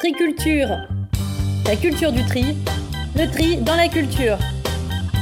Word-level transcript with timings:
Triculture. 0.00 0.78
La 1.66 1.76
culture 1.76 2.10
du 2.10 2.24
tri. 2.24 2.56
Le 3.14 3.30
tri 3.30 3.58
dans 3.58 3.76
la 3.76 3.86
culture. 3.86 4.38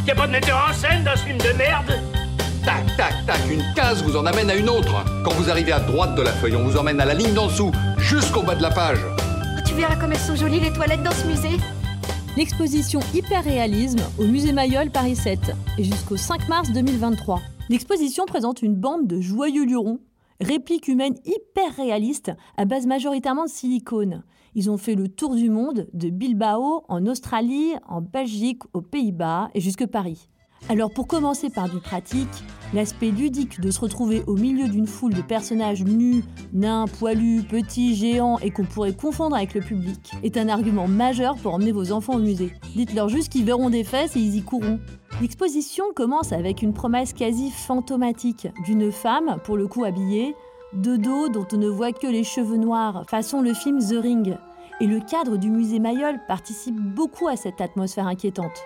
Y'a 0.06 0.14
pas 0.14 0.28
de 0.28 0.30
metteur 0.30 0.68
en 0.70 0.72
scène 0.72 1.02
dans 1.02 1.16
ce 1.16 1.24
film 1.24 1.36
de 1.36 1.58
merde? 1.58 1.98
Tac, 2.64 2.86
tac, 2.96 3.12
tac, 3.26 3.40
une 3.50 3.64
case 3.74 4.04
vous 4.04 4.16
en 4.16 4.24
amène 4.24 4.48
à 4.50 4.54
une 4.54 4.68
autre. 4.68 5.04
Quand 5.24 5.32
vous 5.32 5.50
arrivez 5.50 5.72
à 5.72 5.80
droite 5.80 6.14
de 6.14 6.22
la 6.22 6.30
feuille, 6.30 6.54
on 6.54 6.62
vous 6.62 6.76
emmène 6.76 7.00
à 7.00 7.04
la 7.04 7.14
ligne 7.14 7.34
d'en 7.34 7.48
dessous, 7.48 7.72
jusqu'au 7.96 8.42
bas 8.42 8.54
de 8.54 8.62
la 8.62 8.70
page. 8.70 9.00
Oh, 9.04 9.60
tu 9.66 9.74
verras 9.74 9.96
comme 9.96 10.12
elles 10.12 10.18
sont 10.18 10.36
jolies 10.36 10.60
les 10.60 10.72
toilettes 10.72 11.02
dans 11.02 11.10
ce 11.10 11.26
musée. 11.26 11.58
L'exposition 12.36 13.00
Hyperréalisme 13.12 14.04
au 14.16 14.26
musée 14.26 14.52
Mayol 14.52 14.90
Paris 14.90 15.16
7 15.16 15.40
et 15.76 15.82
jusqu'au 15.82 16.16
5 16.16 16.48
mars 16.48 16.70
2023. 16.70 17.40
L'exposition 17.68 18.26
présente 18.26 18.62
une 18.62 18.76
bande 18.76 19.08
de 19.08 19.20
joyeux 19.20 19.64
lurons, 19.64 19.98
répliques 20.40 20.88
humaines 20.88 21.16
hyper 21.24 21.74
réalistes 21.76 22.32
à 22.56 22.64
base 22.64 22.86
majoritairement 22.86 23.44
de 23.44 23.50
silicone. 23.50 24.24
Ils 24.54 24.70
ont 24.70 24.78
fait 24.78 24.94
le 24.94 25.08
tour 25.08 25.34
du 25.34 25.50
monde, 25.50 25.86
de 25.92 26.10
Bilbao, 26.10 26.84
en 26.88 27.06
Australie, 27.06 27.74
en 27.86 28.00
Belgique, 28.00 28.62
aux 28.72 28.82
Pays-Bas 28.82 29.50
et 29.54 29.60
jusque 29.60 29.86
Paris. 29.86 30.28
Alors 30.68 30.90
pour 30.90 31.06
commencer 31.06 31.50
par 31.50 31.68
du 31.68 31.78
pratique, 31.78 32.28
l'aspect 32.74 33.10
ludique 33.10 33.60
de 33.60 33.70
se 33.70 33.80
retrouver 33.80 34.22
au 34.26 34.34
milieu 34.34 34.68
d'une 34.68 34.86
foule 34.86 35.14
de 35.14 35.22
personnages 35.22 35.84
nus, 35.84 36.24
nains, 36.52 36.86
poilus, 36.98 37.42
petits, 37.42 37.94
géants 37.94 38.38
et 38.40 38.50
qu'on 38.50 38.64
pourrait 38.64 38.94
confondre 38.94 39.36
avec 39.36 39.54
le 39.54 39.60
public 39.60 40.10
est 40.22 40.36
un 40.36 40.48
argument 40.48 40.88
majeur 40.88 41.36
pour 41.36 41.54
emmener 41.54 41.72
vos 41.72 41.92
enfants 41.92 42.16
au 42.16 42.20
musée. 42.20 42.52
Dites-leur 42.74 43.08
juste 43.08 43.30
qu'ils 43.30 43.44
verront 43.44 43.70
des 43.70 43.84
fesses 43.84 44.16
et 44.16 44.20
ils 44.20 44.36
y 44.36 44.42
courront. 44.42 44.80
L'exposition 45.20 45.86
commence 45.96 46.30
avec 46.32 46.62
une 46.62 46.72
promesse 46.72 47.12
quasi 47.12 47.50
fantomatique 47.50 48.46
d'une 48.64 48.92
femme, 48.92 49.38
pour 49.42 49.56
le 49.56 49.66
coup 49.66 49.82
habillée, 49.82 50.36
de 50.74 50.94
dos 50.94 51.28
dont 51.28 51.46
on 51.52 51.56
ne 51.56 51.68
voit 51.68 51.92
que 51.92 52.06
les 52.06 52.22
cheveux 52.22 52.56
noirs, 52.56 53.02
façon 53.10 53.42
le 53.42 53.52
film 53.52 53.80
The 53.80 54.00
Ring. 54.00 54.38
Et 54.80 54.86
le 54.86 55.00
cadre 55.00 55.36
du 55.36 55.50
musée 55.50 55.80
Mayol 55.80 56.20
participe 56.28 56.76
beaucoup 56.76 57.26
à 57.26 57.34
cette 57.34 57.60
atmosphère 57.60 58.06
inquiétante. 58.06 58.62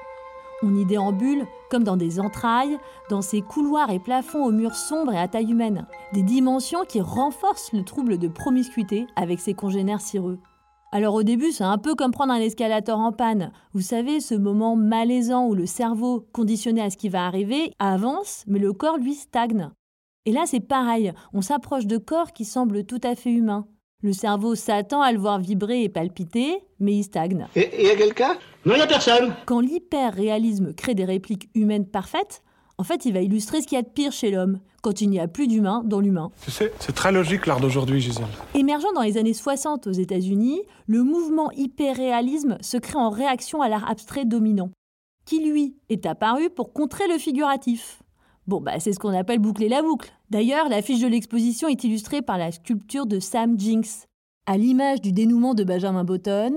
On 0.62 0.76
y 0.76 0.84
déambule 0.84 1.46
comme 1.70 1.84
dans 1.84 1.96
des 1.96 2.20
entrailles, 2.20 2.78
dans 3.08 3.22
ces 3.22 3.40
couloirs 3.40 3.90
et 3.90 3.98
plafonds 3.98 4.44
aux 4.44 4.52
murs 4.52 4.74
sombres 4.74 5.14
et 5.14 5.18
à 5.18 5.28
taille 5.28 5.50
humaine. 5.50 5.86
Des 6.12 6.22
dimensions 6.22 6.84
qui 6.86 7.00
renforcent 7.00 7.72
le 7.72 7.82
trouble 7.82 8.18
de 8.18 8.28
promiscuité 8.28 9.06
avec 9.16 9.40
ses 9.40 9.54
congénères 9.54 10.02
cireux. 10.02 10.38
Alors 10.94 11.14
au 11.14 11.22
début, 11.22 11.52
c'est 11.52 11.64
un 11.64 11.78
peu 11.78 11.94
comme 11.94 12.10
prendre 12.10 12.34
un 12.34 12.40
escalator 12.40 12.98
en 12.98 13.12
panne. 13.12 13.50
Vous 13.72 13.80
savez, 13.80 14.20
ce 14.20 14.34
moment 14.34 14.76
malaisant 14.76 15.46
où 15.46 15.54
le 15.54 15.64
cerveau, 15.64 16.28
conditionné 16.32 16.82
à 16.82 16.90
ce 16.90 16.98
qui 16.98 17.08
va 17.08 17.26
arriver, 17.26 17.72
avance, 17.78 18.44
mais 18.46 18.58
le 18.58 18.74
corps, 18.74 18.98
lui, 18.98 19.14
stagne. 19.14 19.70
Et 20.26 20.32
là, 20.32 20.42
c'est 20.44 20.60
pareil, 20.60 21.14
on 21.32 21.40
s'approche 21.40 21.86
de 21.86 21.96
corps 21.96 22.32
qui 22.32 22.44
semblent 22.44 22.84
tout 22.84 23.00
à 23.04 23.14
fait 23.14 23.32
humains. 23.32 23.66
Le 24.02 24.12
cerveau 24.12 24.54
s'attend 24.54 25.00
à 25.00 25.12
le 25.12 25.18
voir 25.18 25.38
vibrer 25.40 25.82
et 25.82 25.88
palpiter, 25.88 26.58
mais 26.78 26.94
il 26.94 27.04
stagne. 27.04 27.46
Et 27.56 27.86
y 27.86 27.90
a 27.90 27.96
quelqu'un 27.96 28.36
Non, 28.66 28.74
y'a 28.74 28.86
personne. 28.86 29.32
Quand 29.46 29.60
l'hyper-réalisme 29.60 30.74
crée 30.74 30.94
des 30.94 31.06
répliques 31.06 31.48
humaines 31.54 31.86
parfaites, 31.86 32.42
en 32.78 32.84
fait, 32.84 33.04
il 33.04 33.12
va 33.12 33.20
illustrer 33.20 33.60
ce 33.60 33.66
qu'il 33.66 33.76
y 33.76 33.78
a 33.78 33.82
de 33.82 33.88
pire 33.88 34.12
chez 34.12 34.30
l'homme, 34.30 34.58
quand 34.82 35.00
il 35.00 35.10
n'y 35.10 35.20
a 35.20 35.28
plus 35.28 35.46
d'humain 35.46 35.82
dans 35.84 36.00
l'humain. 36.00 36.30
Tu 36.44 36.50
sais, 36.50 36.72
c'est 36.80 36.94
très 36.94 37.12
logique 37.12 37.46
l'art 37.46 37.60
d'aujourd'hui, 37.60 38.00
Gisèle. 38.00 38.26
Émergeant 38.54 38.92
dans 38.94 39.02
les 39.02 39.18
années 39.18 39.34
60 39.34 39.86
aux 39.86 39.92
États-Unis, 39.92 40.60
le 40.86 41.04
mouvement 41.04 41.50
hyper-réalisme 41.52 42.58
se 42.60 42.76
crée 42.76 42.98
en 42.98 43.10
réaction 43.10 43.62
à 43.62 43.68
l'art 43.68 43.88
abstrait 43.88 44.24
dominant, 44.24 44.70
qui 45.24 45.44
lui 45.44 45.76
est 45.88 46.06
apparu 46.06 46.50
pour 46.50 46.72
contrer 46.72 47.06
le 47.08 47.18
figuratif. 47.18 48.02
Bon, 48.48 48.60
bah, 48.60 48.80
c'est 48.80 48.92
ce 48.92 48.98
qu'on 48.98 49.16
appelle 49.16 49.38
boucler 49.38 49.68
la 49.68 49.82
boucle. 49.82 50.12
D'ailleurs, 50.30 50.68
l'affiche 50.68 51.00
de 51.00 51.06
l'exposition 51.06 51.68
est 51.68 51.84
illustrée 51.84 52.22
par 52.22 52.38
la 52.38 52.50
sculpture 52.50 53.06
de 53.06 53.20
Sam 53.20 53.58
Jinks. 53.58 54.08
À 54.46 54.56
l'image 54.56 55.00
du 55.00 55.12
dénouement 55.12 55.54
de 55.54 55.62
Benjamin 55.62 56.02
Button, 56.02 56.56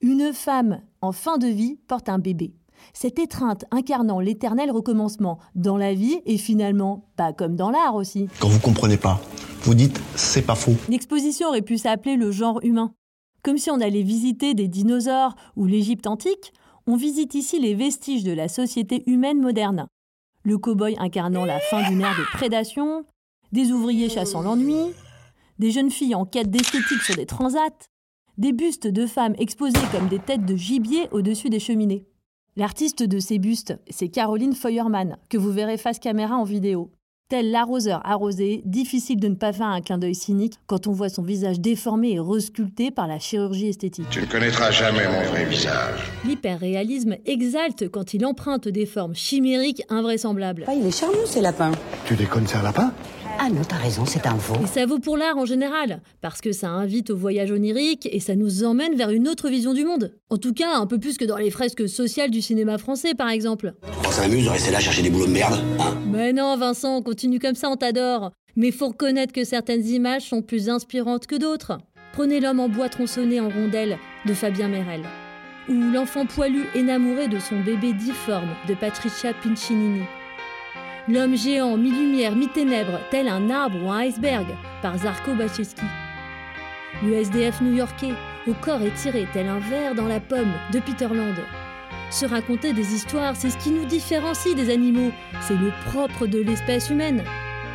une 0.00 0.32
femme 0.32 0.80
en 1.00 1.10
fin 1.10 1.38
de 1.38 1.48
vie 1.48 1.76
porte 1.88 2.08
un 2.08 2.20
bébé. 2.20 2.54
Cette 2.92 3.18
étreinte 3.18 3.64
incarnant 3.70 4.20
l'éternel 4.20 4.70
recommencement 4.70 5.38
dans 5.54 5.76
la 5.76 5.94
vie 5.94 6.20
et 6.26 6.38
finalement 6.38 7.08
pas 7.16 7.32
comme 7.32 7.56
dans 7.56 7.70
l'art 7.70 7.94
aussi. 7.94 8.28
Quand 8.40 8.48
vous 8.48 8.60
comprenez 8.60 8.96
pas, 8.96 9.20
vous 9.62 9.74
dites 9.74 10.00
c'est 10.14 10.42
pas 10.42 10.54
faux. 10.54 10.74
L'exposition 10.88 11.48
aurait 11.48 11.62
pu 11.62 11.78
s'appeler 11.78 12.16
le 12.16 12.30
genre 12.30 12.60
humain. 12.62 12.92
Comme 13.42 13.58
si 13.58 13.70
on 13.70 13.80
allait 13.80 14.02
visiter 14.02 14.54
des 14.54 14.68
dinosaures 14.68 15.34
ou 15.56 15.66
l'Égypte 15.66 16.06
antique, 16.06 16.52
on 16.86 16.96
visite 16.96 17.34
ici 17.34 17.60
les 17.60 17.74
vestiges 17.74 18.24
de 18.24 18.32
la 18.32 18.48
société 18.48 19.02
humaine 19.06 19.40
moderne 19.40 19.86
le 20.44 20.58
cow-boy 20.58 20.94
incarnant 20.98 21.44
la 21.44 21.58
fin 21.58 21.88
d'une 21.88 22.02
ère 22.02 22.16
de 22.16 22.36
prédation, 22.36 23.04
des 23.52 23.72
ouvriers 23.72 24.08
chassant 24.08 24.42
l'ennui, 24.42 24.92
des 25.58 25.70
jeunes 25.70 25.90
filles 25.90 26.14
en 26.14 26.26
quête 26.26 26.50
d'esthétique 26.50 27.02
sur 27.02 27.16
des 27.16 27.26
transats, 27.26 27.88
des 28.36 28.52
bustes 28.52 28.86
de 28.86 29.06
femmes 29.06 29.34
exposés 29.38 29.78
comme 29.90 30.08
des 30.08 30.18
têtes 30.18 30.44
de 30.44 30.56
gibier 30.56 31.08
au-dessus 31.12 31.48
des 31.48 31.60
cheminées. 31.60 32.04
L'artiste 32.56 33.02
de 33.02 33.18
ces 33.18 33.40
bustes, 33.40 33.76
c'est 33.90 34.06
Caroline 34.06 34.54
Feuermann, 34.54 35.16
que 35.28 35.36
vous 35.36 35.50
verrez 35.50 35.76
face 35.76 35.98
caméra 35.98 36.36
en 36.36 36.44
vidéo. 36.44 36.92
Tel 37.28 37.50
l'arroseur 37.50 38.00
arrosé, 38.04 38.62
difficile 38.64 39.18
de 39.18 39.26
ne 39.26 39.34
pas 39.34 39.52
faire 39.52 39.66
un 39.66 39.80
clin 39.80 39.98
d'œil 39.98 40.14
cynique 40.14 40.54
quand 40.66 40.86
on 40.86 40.92
voit 40.92 41.08
son 41.08 41.24
visage 41.24 41.58
déformé 41.58 42.12
et 42.12 42.20
resculpté 42.20 42.92
par 42.92 43.08
la 43.08 43.18
chirurgie 43.18 43.66
esthétique. 43.66 44.08
Tu 44.08 44.20
ne 44.20 44.26
connaîtras 44.26 44.70
jamais 44.70 45.04
mon 45.08 45.30
vrai 45.30 45.46
visage. 45.46 46.12
L'hyperréalisme 46.24 47.16
exalte 47.26 47.88
quand 47.88 48.14
il 48.14 48.24
emprunte 48.24 48.68
des 48.68 48.86
formes 48.86 49.16
chimériques 49.16 49.82
invraisemblables. 49.88 50.64
Ah, 50.68 50.74
il 50.74 50.86
est 50.86 50.96
charmant, 50.96 51.26
ces 51.26 51.40
lapins. 51.40 51.72
Tu 52.06 52.14
déconnes, 52.14 52.46
c'est 52.46 52.58
un 52.58 52.62
lapin? 52.62 52.92
Ah 53.38 53.50
non, 53.50 53.62
t'as 53.68 53.76
raison, 53.76 54.06
c'est 54.06 54.26
un 54.26 54.34
veau. 54.34 54.54
Et 54.62 54.66
ça 54.66 54.86
vaut 54.86 54.98
pour 54.98 55.16
l'art 55.16 55.36
en 55.36 55.44
général, 55.44 56.00
parce 56.20 56.40
que 56.40 56.52
ça 56.52 56.68
invite 56.68 57.10
au 57.10 57.16
voyage 57.16 57.50
onirique 57.50 58.08
et 58.10 58.20
ça 58.20 58.36
nous 58.36 58.64
emmène 58.64 58.94
vers 58.94 59.10
une 59.10 59.28
autre 59.28 59.48
vision 59.48 59.74
du 59.74 59.84
monde. 59.84 60.16
En 60.30 60.38
tout 60.38 60.52
cas, 60.52 60.76
un 60.76 60.86
peu 60.86 60.98
plus 60.98 61.18
que 61.18 61.24
dans 61.24 61.36
les 61.36 61.50
fresques 61.50 61.88
sociales 61.88 62.30
du 62.30 62.40
cinéma 62.40 62.78
français, 62.78 63.14
par 63.14 63.28
exemple. 63.28 63.74
On 64.06 64.10
s'amuse 64.10 64.44
de 64.44 64.50
rester 64.50 64.70
là 64.70 64.80
chercher 64.80 65.02
des 65.02 65.10
boulots 65.10 65.26
de 65.26 65.32
merde, 65.32 65.60
hein? 65.80 65.96
Mais 66.06 66.32
non, 66.32 66.56
Vincent, 66.56 67.02
continue 67.02 67.38
comme 67.38 67.54
ça, 67.54 67.68
on 67.68 67.76
t'adore. 67.76 68.30
Mais 68.56 68.70
faut 68.70 68.88
reconnaître 68.88 69.32
que 69.32 69.44
certaines 69.44 69.86
images 69.86 70.28
sont 70.28 70.42
plus 70.42 70.68
inspirantes 70.68 71.26
que 71.26 71.36
d'autres. 71.36 71.78
Prenez 72.12 72.40
l'homme 72.40 72.60
en 72.60 72.68
bois 72.68 72.88
tronçonné 72.88 73.40
en 73.40 73.48
rondelles 73.48 73.98
de 74.26 74.34
Fabien 74.34 74.68
Merel. 74.68 75.02
Ou 75.68 75.74
l'enfant 75.74 76.26
poilu 76.26 76.64
énamouré 76.74 77.26
de 77.26 77.38
son 77.38 77.60
bébé 77.60 77.92
difforme 77.92 78.54
de 78.68 78.74
Patricia 78.74 79.32
Pincinini. 79.34 80.02
L'homme 81.06 81.36
géant, 81.36 81.76
mi-lumière, 81.76 82.34
mi-ténèbres, 82.34 82.98
tel 83.10 83.28
un 83.28 83.50
arbre 83.50 83.76
ou 83.84 83.90
un 83.90 84.04
iceberg, 84.06 84.46
par 84.80 84.96
Zarko 84.96 85.34
Bachewski. 85.34 85.84
Le 87.02 87.12
SDF 87.12 87.60
new-yorkais, 87.60 88.14
au 88.46 88.54
corps 88.54 88.80
étiré 88.80 89.26
tel 89.34 89.48
un 89.48 89.58
verre 89.58 89.94
dans 89.94 90.08
la 90.08 90.20
pomme, 90.20 90.54
de 90.72 90.80
Peter 90.80 91.08
Land. 91.08 91.34
Se 92.10 92.24
raconter 92.24 92.72
des 92.72 92.94
histoires, 92.94 93.36
c'est 93.36 93.50
ce 93.50 93.58
qui 93.58 93.70
nous 93.70 93.84
différencie 93.84 94.54
des 94.54 94.72
animaux, 94.72 95.12
c'est 95.42 95.58
le 95.58 95.72
propre 95.90 96.26
de 96.26 96.40
l'espèce 96.40 96.88
humaine. 96.88 97.22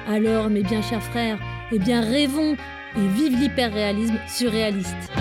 Alors, 0.08 0.50
mes 0.50 0.64
bien 0.64 0.82
chers 0.82 1.04
frères, 1.04 1.38
eh 1.72 1.78
bien 1.78 2.02
rêvons 2.02 2.56
et 2.98 3.08
vive 3.16 3.40
l'hyperréalisme 3.40 4.18
surréaliste. 4.28 5.12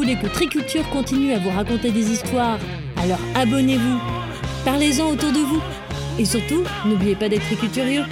Voulez 0.00 0.16
que 0.16 0.28
Triculture 0.28 0.88
continue 0.88 1.34
à 1.34 1.38
vous 1.38 1.50
raconter 1.50 1.90
des 1.90 2.10
histoires, 2.10 2.58
alors 2.96 3.18
abonnez-vous, 3.34 4.00
parlez-en 4.64 5.10
autour 5.10 5.30
de 5.30 5.40
vous. 5.40 5.60
Et 6.18 6.24
surtout, 6.24 6.62
n'oubliez 6.86 7.14
pas 7.14 7.28
d'être 7.28 7.44
triculturieux. 7.44 8.04